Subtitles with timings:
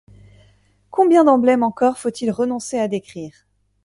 [0.89, 3.45] Combien d’emblèmes encore faut-il renoncer à décrire!